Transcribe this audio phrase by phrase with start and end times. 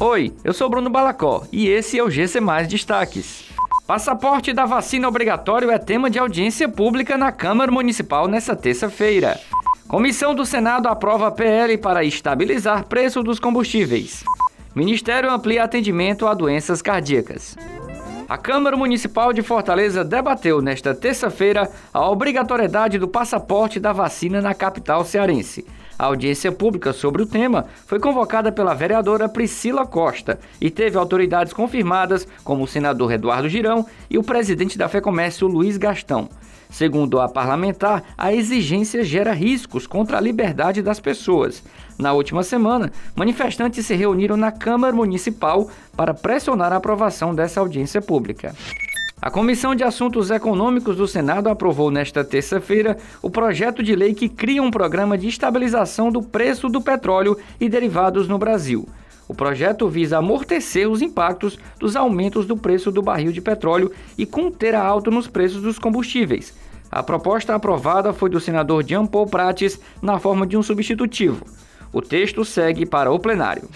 [0.00, 3.46] Oi, eu sou Bruno Balacó e esse é o GC Mais Destaques.
[3.84, 9.40] Passaporte da vacina obrigatório é tema de audiência pública na Câmara Municipal nesta terça-feira.
[9.88, 14.22] Comissão do Senado aprova PL para estabilizar preço dos combustíveis.
[14.72, 17.56] Ministério amplia atendimento a doenças cardíacas.
[18.28, 24.54] A Câmara Municipal de Fortaleza debateu nesta terça-feira a obrigatoriedade do passaporte da vacina na
[24.54, 25.66] capital cearense.
[25.98, 31.52] A audiência pública sobre o tema foi convocada pela vereadora Priscila Costa e teve autoridades
[31.52, 36.28] confirmadas, como o senador Eduardo Girão e o presidente da FEComércio Luiz Gastão.
[36.70, 41.62] Segundo a parlamentar, a exigência gera riscos contra a liberdade das pessoas.
[41.98, 48.02] Na última semana, manifestantes se reuniram na Câmara Municipal para pressionar a aprovação dessa audiência
[48.02, 48.54] pública.
[49.20, 54.28] A Comissão de Assuntos Econômicos do Senado aprovou nesta terça-feira o projeto de lei que
[54.28, 58.88] cria um programa de estabilização do preço do petróleo e derivados no Brasil.
[59.26, 64.24] O projeto visa amortecer os impactos dos aumentos do preço do barril de petróleo e
[64.24, 66.54] conter a alta nos preços dos combustíveis.
[66.88, 71.44] A proposta aprovada foi do senador Jean Paul Prates na forma de um substitutivo.
[71.92, 73.68] O texto segue para o plenário.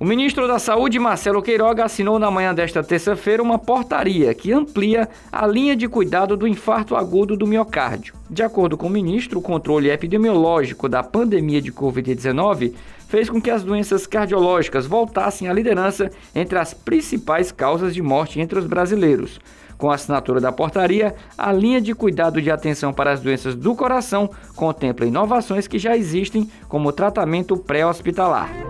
[0.00, 5.06] O ministro da Saúde, Marcelo Queiroga, assinou na manhã desta terça-feira uma portaria que amplia
[5.30, 8.14] a linha de cuidado do infarto agudo do miocárdio.
[8.30, 12.72] De acordo com o ministro, o controle epidemiológico da pandemia de Covid-19
[13.08, 18.40] fez com que as doenças cardiológicas voltassem à liderança entre as principais causas de morte
[18.40, 19.38] entre os brasileiros.
[19.76, 23.74] Com a assinatura da portaria, a linha de cuidado de atenção para as doenças do
[23.74, 28.69] coração contempla inovações que já existem, como tratamento pré-hospitalar.